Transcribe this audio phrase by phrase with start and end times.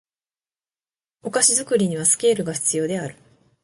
[1.21, 3.15] お菓子作りにはスケールが必要である